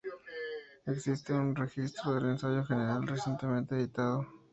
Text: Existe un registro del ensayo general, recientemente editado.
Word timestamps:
Existe 0.87 1.31
un 1.31 1.55
registro 1.55 2.15
del 2.15 2.31
ensayo 2.31 2.65
general, 2.65 3.05
recientemente 3.05 3.75
editado. 3.75 4.25